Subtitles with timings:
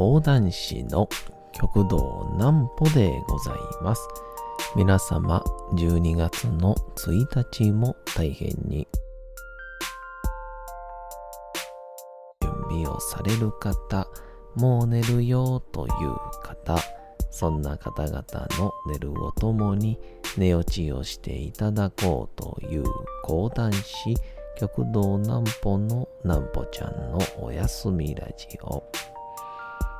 [0.00, 1.10] 講談師の
[1.52, 4.08] 極道南歩でございます。
[4.74, 8.88] 皆様、12月の1日も大変に
[12.40, 14.08] 準備をされる方、
[14.54, 15.92] もう寝るよという
[16.42, 16.78] 方、
[17.30, 18.24] そんな方々
[18.58, 19.98] の寝るをともに
[20.38, 22.84] 寝落ちをしていただこうという
[23.22, 24.14] 講談師、
[24.56, 28.82] 極道南歩の南歩ちゃんのおやすみラジオ。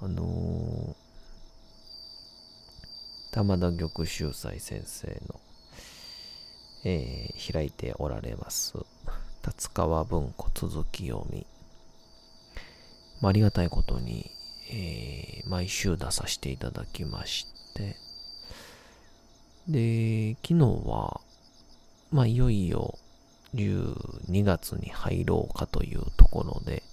[0.00, 5.40] あのー、玉田玉秀斎先生の、
[6.84, 8.74] えー、開いておられます、
[9.42, 11.46] 達川文庫続き読み。
[13.20, 14.30] まあ、ありがたいことに、
[14.70, 17.96] えー、毎週出させていただきまして、
[19.66, 21.20] で、昨日は、
[22.12, 22.96] まあ、いよいよ、
[23.54, 26.84] 12月に入ろうかというところで、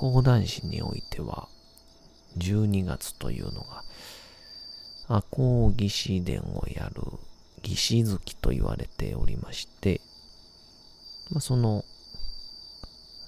[0.00, 1.46] 講談師においては、
[2.38, 3.84] 12月というのが、
[5.08, 7.02] 赤穂義士伝をやる
[7.62, 10.00] 義士月と言われておりまして、
[11.30, 11.84] まあ、その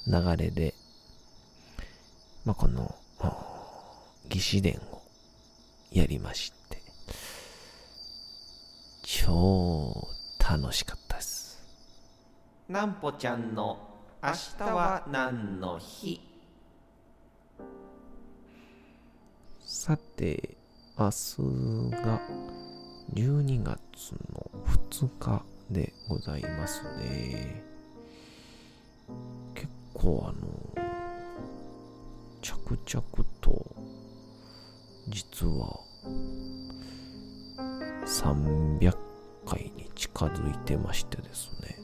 [0.07, 0.73] 流れで、
[2.47, 2.95] まあ、この
[4.31, 5.03] 義士伝を
[5.91, 6.81] やりまして、
[9.03, 10.09] 超
[10.39, 11.63] 楽しかったです。
[12.67, 13.77] なんぽちゃんの
[14.23, 16.32] 明日は何の日？
[19.85, 20.57] さて、
[20.97, 21.13] 明日
[21.91, 22.21] が
[23.15, 27.65] 12月の2日でございますね。
[29.57, 30.85] 結構あの、
[32.41, 33.67] 着々と、
[35.09, 35.81] 実は、
[38.07, 38.97] 300
[39.45, 41.77] 回に近づいてましてですね。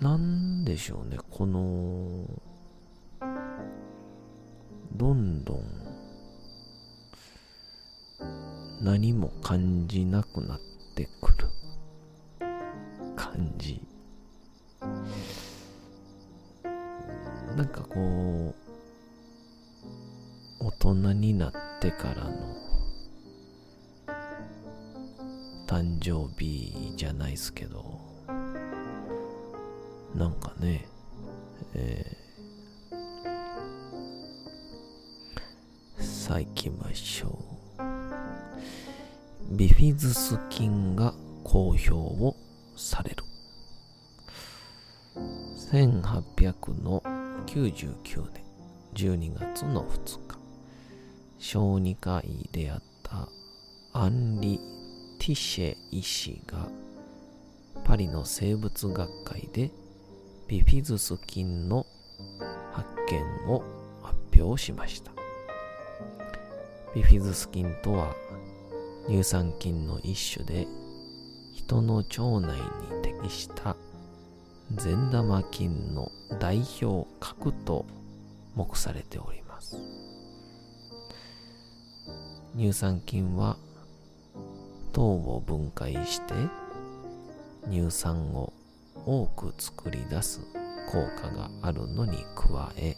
[0.00, 2.24] なんでしょうね、この、
[5.02, 5.60] どんどん
[8.80, 10.60] 何も感じなくなっ
[10.94, 11.51] てくる。
[39.82, 41.12] フィズス菌が
[41.42, 42.36] 公表を
[42.76, 43.24] される。
[45.72, 47.02] 1800の
[47.48, 48.44] 99年
[48.94, 50.38] 12月の2日、
[51.40, 53.28] 小児科医であった
[53.92, 54.60] アンリ・
[55.18, 56.68] ティシェ医師が
[57.82, 59.72] パリの生物学会で
[60.46, 61.84] ビフィズス菌の
[62.70, 63.64] 発見を
[64.00, 65.10] 発表しました。
[66.94, 68.14] ビフィズス菌とは
[69.08, 70.66] 乳酸菌の一種で
[71.54, 73.76] 人の腸内に適した
[74.74, 77.84] 善玉菌の代表格と
[78.54, 79.76] 目されております。
[82.56, 83.56] 乳酸菌は
[84.92, 86.34] 糖を分解して
[87.70, 88.52] 乳酸を
[89.06, 90.40] 多く作り出す
[90.90, 92.96] 効果があるのに加え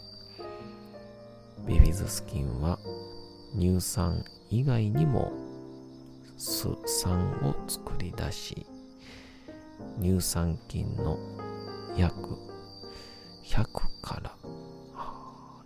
[1.65, 2.79] ビフィズス菌は
[3.57, 5.31] 乳酸以外にも
[6.37, 8.65] 酢酸を作り出し
[10.01, 11.17] 乳酸菌の
[11.97, 12.13] 約
[13.43, 13.65] 100
[14.01, 14.35] から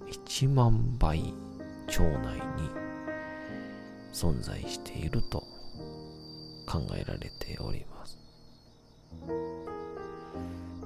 [0.07, 1.33] 1万倍
[1.87, 2.69] 腸内に
[4.13, 5.43] 存在していると
[6.67, 8.17] 考えられております。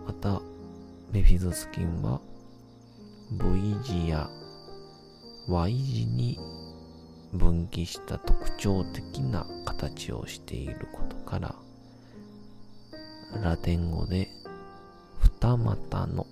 [0.05, 0.41] また
[1.11, 2.21] ベフィズス菌は
[3.31, 4.29] V 字や
[5.47, 6.39] Y 字に
[7.33, 11.55] 分岐した特徴的な形をしていることから
[13.41, 14.29] ラテン語で
[15.19, 16.27] 二股の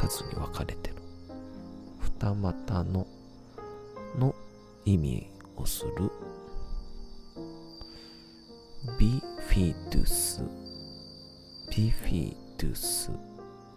[0.00, 0.96] 二つに分かれてる。
[2.00, 3.06] 二股の
[4.18, 4.34] の
[4.84, 6.10] 意味をする。
[8.98, 10.42] ビフィドゥス。
[11.70, 13.10] ビフィドゥス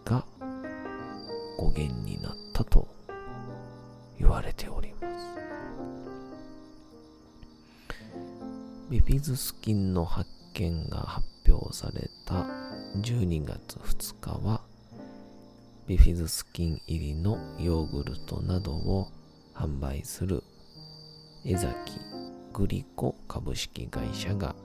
[0.05, 0.25] が
[1.57, 2.87] 語源になったと
[4.17, 6.00] 言われております。
[8.91, 12.45] ビフィズス菌の発見が発表された
[12.99, 14.59] 12月2日は
[15.87, 19.07] ビフィズス菌入りのヨーグルトなどを
[19.55, 20.43] 販売する
[21.45, 21.71] 江崎
[22.51, 24.57] グリコ株式会社が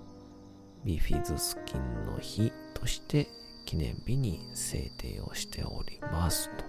[0.85, 3.29] ビフィズス菌の日として
[3.65, 6.66] 記念日に制定をしておりますと。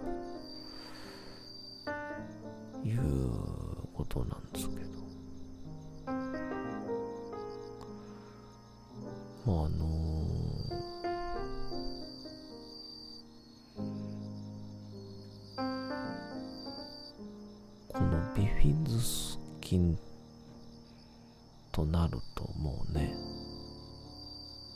[22.35, 23.15] となるともうね、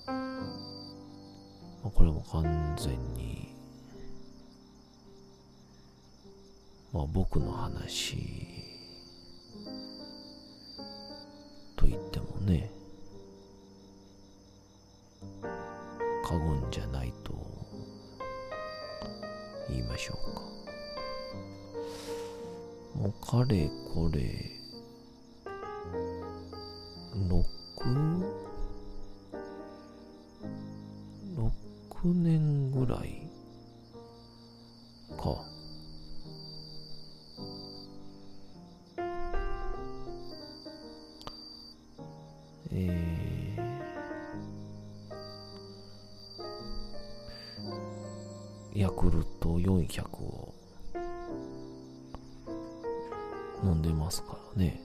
[0.08, 0.14] ま
[1.86, 3.54] あ、これも完全に
[6.94, 8.18] まあ僕の話
[11.76, 12.72] と言ってもね
[16.24, 17.34] 過言じゃないと
[19.70, 20.42] 言いましょうか。
[22.96, 24.61] もうかれこれ
[48.74, 50.54] ヤクルト400を
[53.64, 54.82] 飲んでますからね。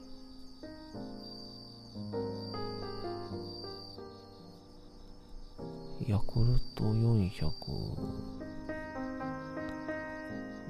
[6.08, 7.50] ヤクルト400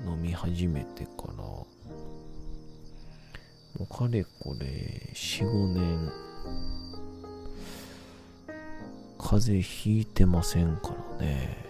[0.06, 1.66] 飲み始めてからも
[3.80, 6.10] うかれこれ45年
[9.18, 11.65] 風邪ひいてませんからね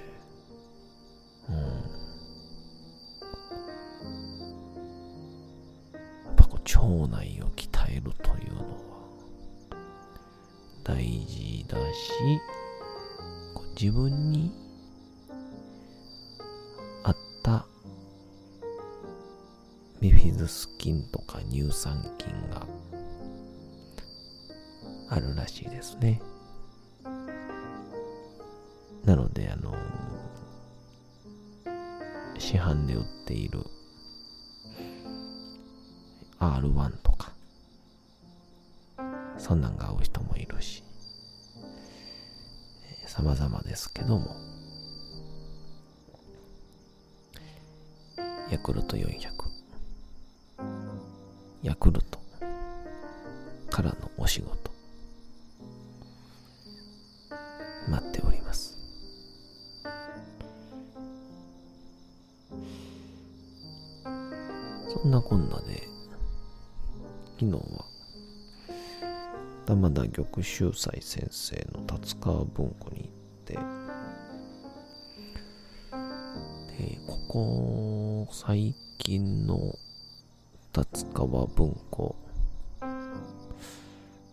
[20.07, 22.65] ビフィズス菌とか乳酸菌が
[25.11, 26.23] あるらしいですね。
[29.05, 29.75] なので、あの、
[32.39, 33.65] 市販で売っている
[36.39, 37.33] R1 とか、
[39.39, 40.85] そんなんが合う人もいるし、
[43.09, 44.37] 様々ですけども、
[48.53, 49.36] ヤクルト400、
[51.67, 52.21] ヤクルト
[53.71, 54.71] からのお仕事、
[57.89, 58.79] 待っております。
[64.05, 65.89] そんなこんなで、
[67.41, 67.61] 昨日は、
[69.67, 73.11] 玉田玉秀斎先生の達川文庫に行っ
[73.45, 73.55] て、
[76.79, 79.77] で、ここ最近の
[80.77, 82.15] 達川文庫、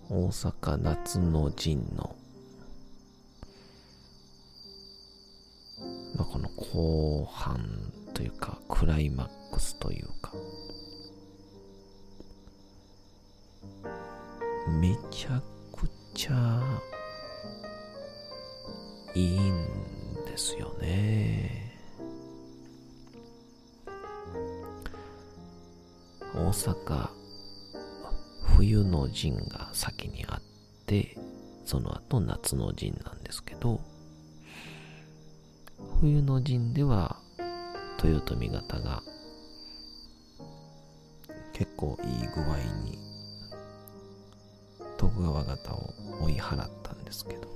[0.09, 2.17] 大阪夏の陣の、
[6.17, 10.33] まあ、この後半というか、クライマックスというか、
[14.81, 16.61] めちゃくちゃ
[19.15, 19.65] いいん
[20.25, 21.62] ですよね。
[26.35, 27.09] 大阪
[28.57, 30.41] 冬の陣が先にあっ
[30.85, 31.15] て
[31.65, 33.79] その後夏の陣なんですけど
[36.01, 37.17] 冬の陣では
[38.03, 39.03] 豊臣方が
[41.53, 42.97] 結構いい具合に
[44.97, 47.47] 徳川方を追い払ったんですけど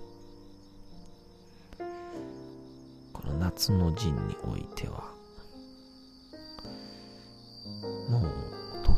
[3.11, 5.16] この夏の陣においては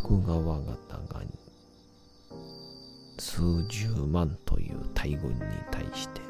[0.09, 1.21] 徳川方が
[3.19, 5.39] 数十万という大軍に
[5.69, 6.21] 対して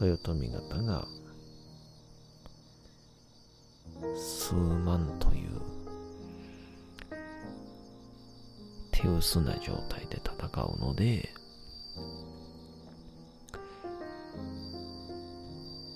[0.00, 1.06] 豊臣方が
[4.16, 5.50] 数万という
[8.90, 11.28] 手薄な状態で戦うので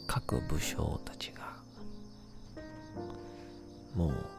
[0.06, 1.56] 各武将たちが
[3.96, 4.33] もう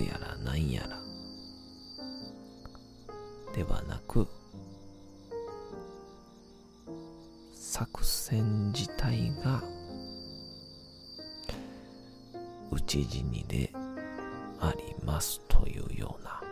[0.00, 0.98] やらなんやら
[3.54, 4.28] ではなく
[7.54, 9.62] 作戦自体が
[12.70, 13.72] 討ち死にで
[14.60, 16.42] ありますというような、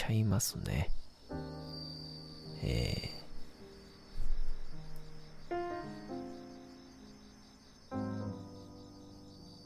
[0.00, 0.88] ちゃいますね。
[2.62, 3.10] え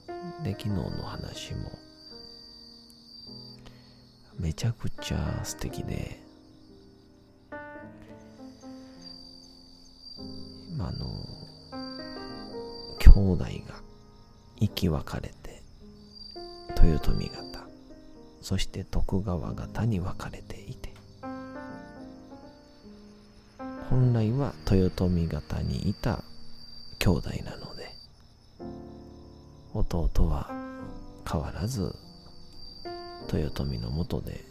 [0.09, 1.71] ー、で昨日の話も。
[4.37, 6.21] めちゃくちゃ素敵で、
[10.76, 11.07] まあ、の、
[12.99, 13.81] 兄弟が
[14.59, 15.62] 生き別れて、
[16.83, 17.53] 豊臣方、
[18.44, 20.92] そして徳川方に分かれていて、
[23.88, 26.22] 本来は豊臣方にいた
[26.98, 27.90] 兄弟なので、
[29.72, 30.50] 弟は
[31.26, 31.94] 変わらず
[33.32, 34.44] 豊臣のもとで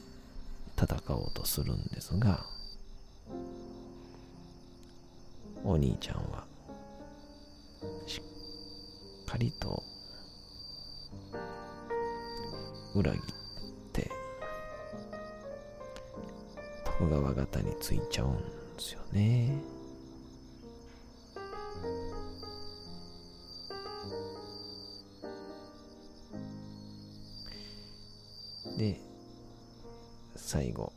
[0.75, 2.43] 戦おうとするんですが
[5.63, 6.45] お兄ちゃんは
[8.07, 9.83] しっかりと
[12.95, 13.42] 裏切って
[17.03, 18.43] 小川方についちゃうんで
[18.77, 19.61] すよね。
[28.77, 28.97] で、
[30.37, 30.93] 最後、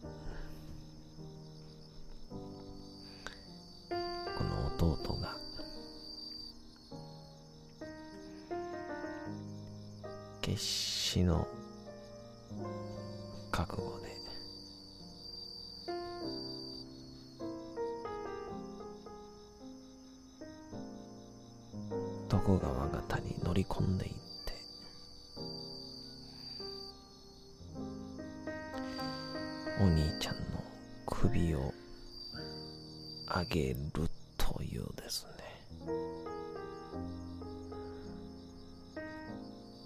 [33.56, 35.32] 上げるというですね。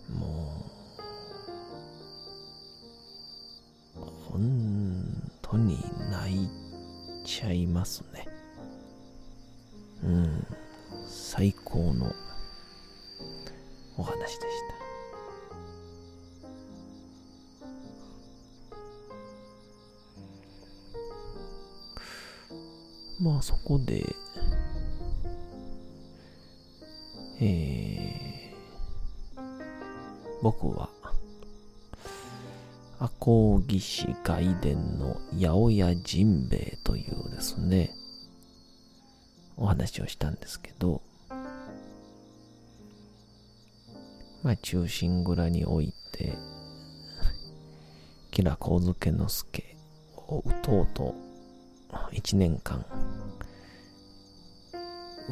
[0.09, 0.65] も
[3.97, 4.01] う
[4.33, 5.79] 本当に
[6.11, 6.49] 泣い
[7.25, 8.27] ちゃいますね。
[10.03, 10.47] うん。
[11.07, 12.13] 最高の
[13.97, 14.70] お話でした。
[23.41, 24.05] あそこで、
[27.41, 29.41] えー、
[30.43, 30.91] 僕は、
[32.99, 37.95] 赤穂義士外伝の八百屋甚兵衛というですね、
[39.57, 41.01] お話をしたんですけど、
[44.43, 46.37] まあ中心蔵において、
[48.31, 49.77] 吉良上野介
[50.29, 51.31] を撃とうと
[52.13, 52.85] 1年間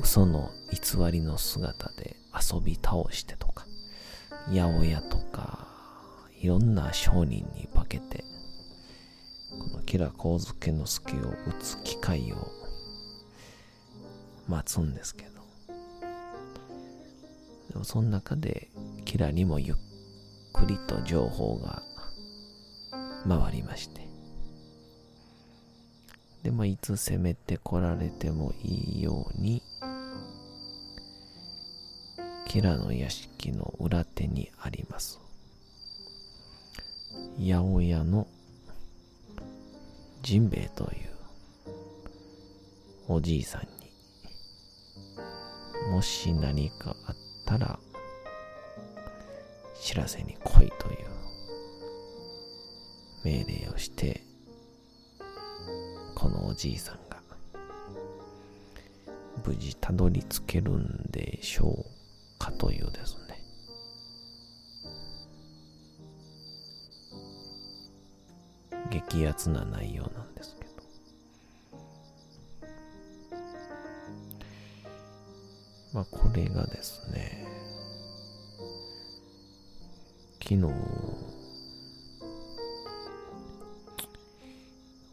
[0.03, 3.67] 嘘の偽りの姿で遊び倒してとか
[4.49, 5.67] 八百屋とか
[6.41, 8.25] いろんな商人に化けて
[9.51, 12.37] この吉良上野介を撃つ機会を
[14.49, 15.31] 待つんですけど
[17.71, 18.69] でもその中で
[19.05, 19.77] キラにもゆっ
[20.53, 21.83] くりと情報が
[23.29, 24.08] 回りまして
[26.43, 29.63] でもいつ攻めてこられてもいいように
[32.47, 35.21] キラの屋敷の裏手にあります。
[37.39, 38.27] 八百屋の
[40.23, 40.91] ジンベエという
[43.07, 43.69] おじいさんに
[45.93, 47.17] もし何かあっ
[47.47, 47.79] たら
[49.81, 51.07] 知らせに来いという
[53.25, 54.23] 命令をして
[56.39, 57.19] のおじいさんが
[59.45, 63.43] 無事たどり着けるんでしょうかというですね
[68.91, 70.69] 激アツな内容なんですけど。
[75.93, 77.47] まあこれがですね、
[80.43, 80.67] 昨日、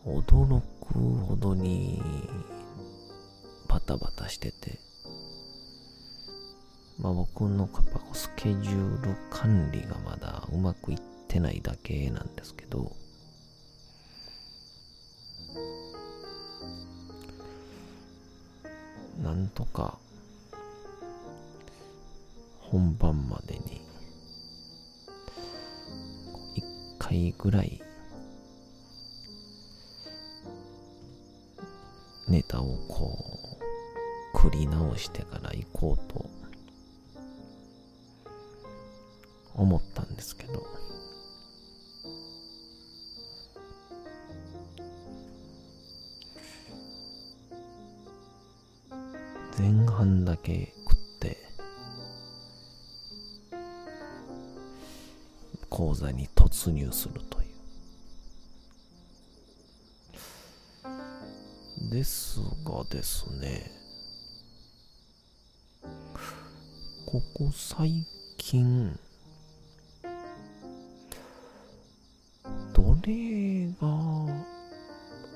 [0.05, 2.01] 驚くほどに
[3.67, 4.79] バタバタしてて、
[6.99, 7.69] まあ僕の
[8.13, 12.95] スケジュール管理がまだうまくいってないだけなんですけど、
[19.21, 19.97] なんとか
[22.59, 23.81] 本番までに
[26.55, 26.63] 一
[26.99, 27.81] 回ぐらい
[32.27, 33.59] ネタをこ
[34.33, 36.25] う繰り直してから行こうと
[39.55, 40.65] 思ったんですけど。
[49.57, 51.37] 前半だけ食って
[55.69, 57.44] 講座に突入するという。
[61.95, 63.71] ですがですね
[67.05, 68.99] ここ最近
[72.73, 74.27] どれが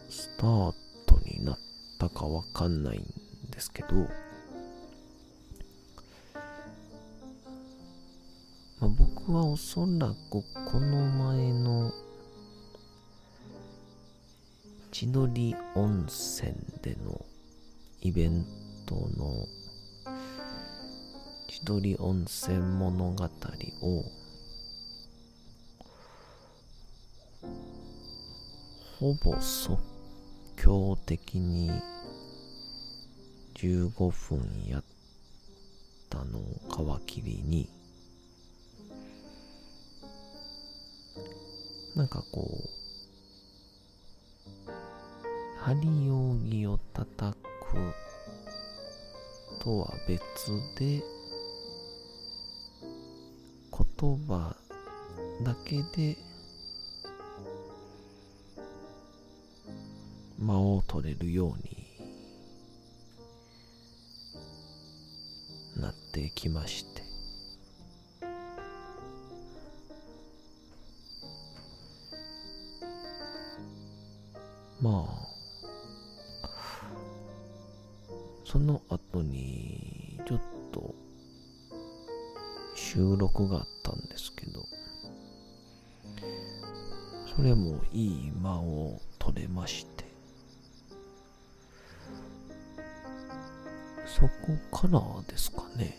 [0.10, 0.74] スター
[1.08, 1.58] トになっ
[1.98, 3.06] たかわかんないん
[3.52, 4.04] ですけど、ま
[8.82, 11.94] あ、僕はおそらくこの前の
[15.00, 17.26] 千鳥温泉での
[18.02, 18.46] イベン
[18.86, 19.48] トの
[21.48, 24.04] 千鳥温泉物語を
[29.00, 29.80] ほぼ即
[30.62, 31.72] 興的に
[33.56, 34.84] 15分やっ
[36.10, 37.70] たのを皮切りに
[41.96, 42.89] なんかこう
[45.62, 47.94] 針扇を叩く
[49.62, 50.20] とは別
[50.78, 51.04] で
[54.00, 54.56] 言葉
[55.44, 56.18] だけで
[60.40, 61.88] 間を取れるように
[65.82, 67.10] なってきまして。
[74.82, 75.19] まあ
[78.52, 80.40] その後にちょっ
[80.72, 80.96] と
[82.74, 84.66] 収録があったんですけど
[87.36, 90.06] それもいい間を取れまして
[94.08, 94.28] そこ
[94.76, 95.96] からですかね。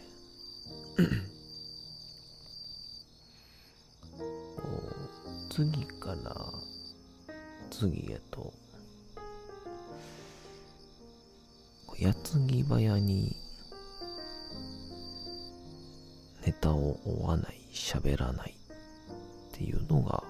[5.50, 6.34] 次から
[7.70, 8.52] 次へと
[12.00, 13.36] 矢継ぎ早に
[16.46, 20.24] ネタを追わない喋らないっていうのが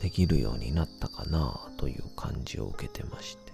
[0.00, 3.52] できるようになったかなという感じを受けてまして。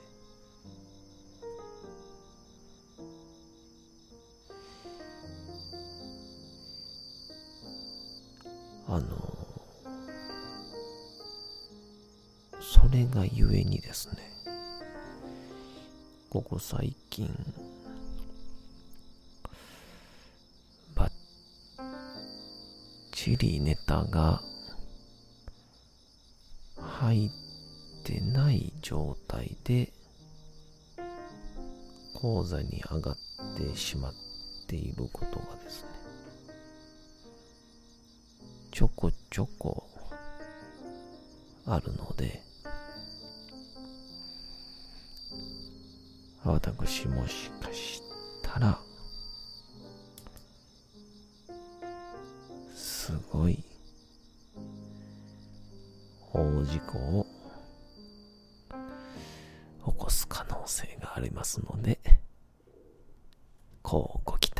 [8.86, 9.39] あの
[12.90, 14.30] れがゆえにですね。
[16.30, 17.28] ここ最近
[20.94, 21.10] ばっ
[23.10, 24.40] ちりネタが
[26.76, 27.30] 入っ
[28.04, 29.92] てない状態で
[32.14, 33.16] 講座に上がっ
[33.56, 34.14] てしまっ
[34.68, 35.88] ていることがですね
[38.70, 39.88] ちょこちょこ
[41.66, 42.49] あるので
[46.52, 48.02] 私もしかし
[48.42, 48.78] たら
[52.74, 53.62] すごい
[56.32, 57.26] 大事故を
[59.86, 61.98] 起こす可能性がありますので、
[63.82, 64.59] こうご期待。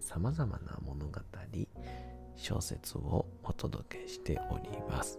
[0.00, 1.20] 様々な物語、
[2.36, 5.18] 小説をお届けしております。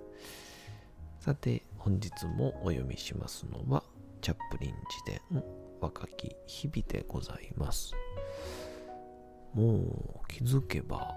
[1.19, 3.83] さて、本日もお読みしますのは、
[4.21, 5.43] チャップリン自伝
[5.81, 7.93] 若き日々でございます。
[9.53, 11.15] もう気づけば、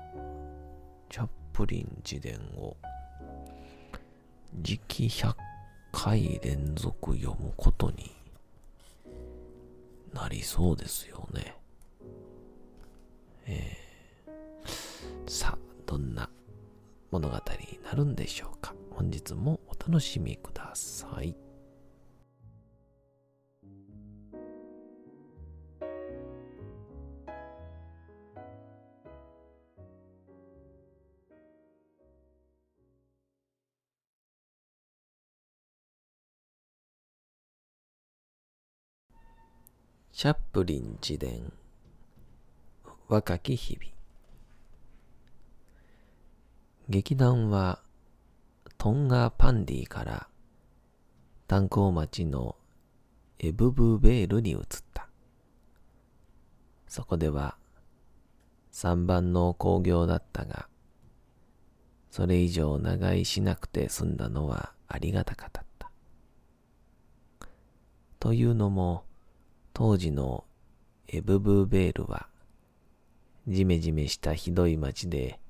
[1.09, 2.77] チャップリン自伝を
[4.55, 5.35] 時期100
[5.92, 8.12] 回連続読むことに
[10.12, 11.62] なりそうですよね。
[13.44, 16.31] えー、さあ、どんな
[17.11, 18.74] 物語になるんでしょうか？
[18.90, 21.37] 本日もお楽しみください。
[40.14, 41.52] チャップリン自伝
[43.12, 43.92] 若き日々
[46.88, 47.83] 劇団は
[48.79, 50.29] トンガパンディから
[51.46, 52.57] 炭鉱町の
[53.38, 54.59] エブブベールに移っ
[54.94, 55.11] た。
[56.88, 57.59] そこでは
[58.72, 60.66] 3番の興行だったが、
[62.11, 65.90] それ以上長居しなくて済んだのはありがたかった。
[68.18, 69.05] というのも、
[69.75, 70.44] 当時の
[71.09, 72.32] エブブーベールは
[73.48, 75.40] じめじめしたひどい街で、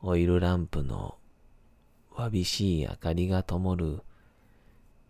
[0.00, 1.16] オイルランプの
[2.12, 4.02] わびしい明かりが灯る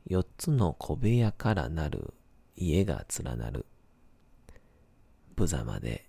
[0.07, 2.15] 四つの小部屋からなる
[2.57, 3.67] 家が連なる、
[5.37, 6.07] 無様で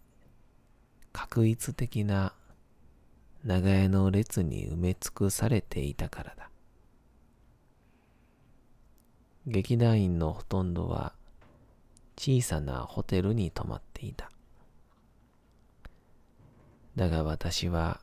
[1.12, 2.34] 確一的な
[3.43, 6.50] 長屋の列に埋め尽くされていたからだ。
[9.45, 11.13] 劇団員のほとんどは
[12.17, 14.32] 小さなホテルに泊まっていた。
[17.00, 18.02] だが私は、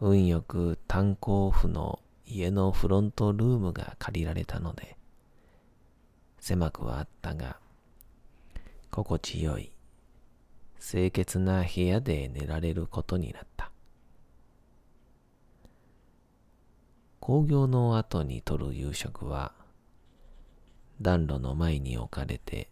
[0.00, 4.96] 運よく炭鉱夫の家のフロントルームが借りられたので、
[6.40, 7.58] 狭くはあったが、
[8.90, 9.70] 心地よい、
[10.80, 13.70] 清潔な部屋で寝られることになった。
[17.20, 19.52] 工業の後にとる夕食は、
[21.00, 22.68] 暖炉の前に置かれて、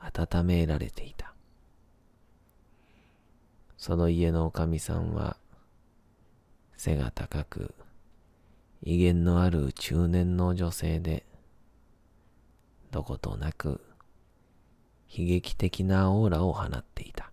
[0.00, 1.29] 温められていた。
[3.80, 5.38] その家のおかみさんは、
[6.76, 7.74] 背が高く、
[8.82, 11.24] 威厳のある中年の女性で、
[12.90, 13.80] どことなく
[15.08, 17.32] 悲劇的なオーラを放っていた。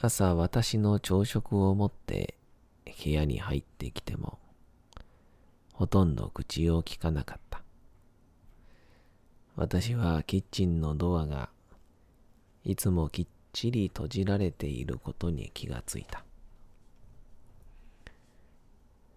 [0.00, 2.38] 朝私の朝食を持って
[3.04, 4.38] 部屋に入ってきても、
[5.74, 7.62] ほとんど口を聞かなかった。
[9.56, 11.50] 私はキッチンのドアが
[12.66, 16.24] いつもきっちり閉じられていることに気がついた。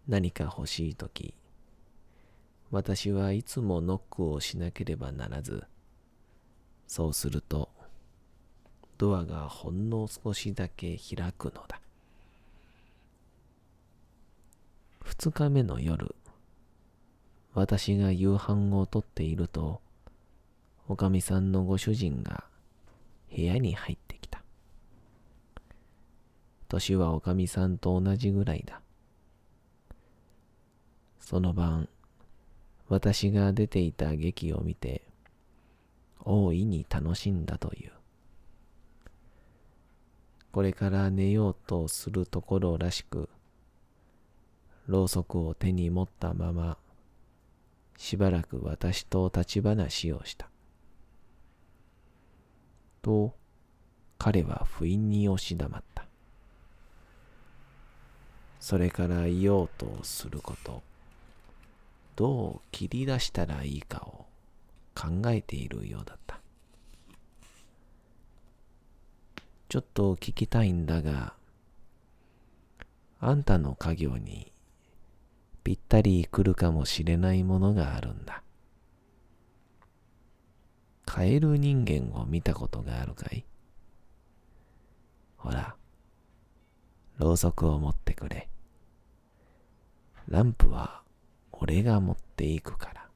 [0.07, 1.33] 何か欲しいとき、
[2.71, 5.63] 私はいつもノックをしなければならず、
[6.87, 7.69] そうすると、
[8.97, 11.79] ドアがほんの少しだけ開くのだ。
[15.03, 16.15] 二日目の夜、
[17.53, 19.79] 私が夕飯をとっていると、
[20.89, 22.43] おかみさんのご主人が
[23.35, 24.43] 部屋に入ってきた。
[26.67, 28.81] 年はおかみさんと同じぐらいだ。
[31.19, 31.89] その晩、
[32.89, 35.01] 私が出ていた劇を見て、
[36.23, 37.91] 大いに楽しんだという。
[40.51, 43.29] これから寝ようとするところらしく、
[44.87, 46.77] ろうそくを手に持ったまま、
[47.97, 50.49] しばらく私と立ち話をした。
[53.07, 53.33] と
[54.17, 56.05] 彼は不意に押し黙った。
[58.59, 60.83] それから言おうとすること、
[62.17, 64.25] どう切り出したらいいかを
[64.93, 66.41] 考えているようだった。
[69.69, 71.33] ちょっと聞きたいんだが、
[73.21, 74.51] あんたの家業に
[75.63, 78.43] ぴったり来るかもしれないものがあるんだ。
[81.17, 83.43] カエル人間を見たことがあるかい？
[85.35, 85.75] ほら、
[87.17, 88.47] ろうそくを持ってくれ。
[90.27, 91.01] ランプは
[91.53, 93.09] 俺が持っていくから。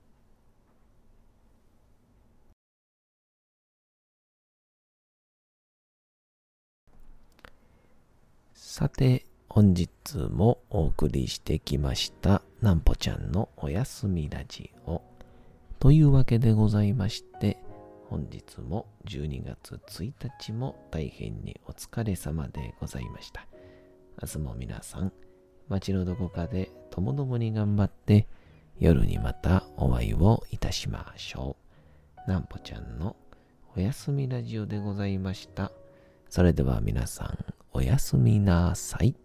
[8.56, 9.92] さて、本日
[10.32, 15.04] もお送りしてきました、なんぽちゃんのおやすみラジオ。
[15.78, 17.60] というわけでございまして、
[18.12, 23.47] 本日も12月1日も大変にお疲れ様でございました。
[24.21, 25.13] 明日も皆さん、
[25.69, 28.28] 街のどこかでともどもに頑張って、
[28.82, 31.56] 夜にまたお会いをいたしましょ
[32.28, 32.30] う。
[32.30, 33.15] なんぽちゃんの
[33.78, 35.71] おやすみラジオでございました。
[36.28, 37.38] それでは皆さん、
[37.71, 39.15] おやすみなさい。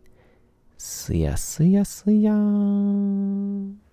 [0.79, 3.86] すやすやすやーん。